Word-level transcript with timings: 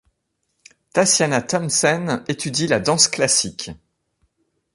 Tatiana 0.93 1.43
Thumbtzen 1.43 2.23
étudie 2.27 2.65
la 2.65 2.79
danse 2.79 3.07
classique. 3.07 3.69